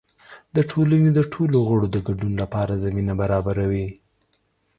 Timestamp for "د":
0.55-0.57, 1.13-1.19, 1.91-1.97